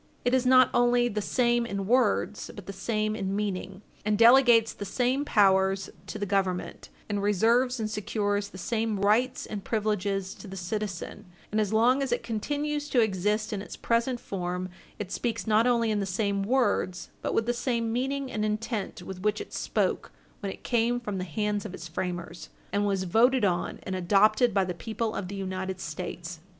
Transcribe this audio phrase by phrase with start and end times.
[0.25, 4.73] It is not only the same in words, but the same in meaning, and delegates
[4.73, 10.33] the same powers to the Government, and reserves and secures the same rights and privileges
[10.33, 14.69] to the citizen; and as long as it continues to exist in its present form,
[14.97, 19.03] it speaks not only in the same words, but with the same meaning and intent
[19.03, 23.03] with which it spoke when it came from the hands of its framers and was
[23.03, 26.39] voted on and adopted by the people of the United States.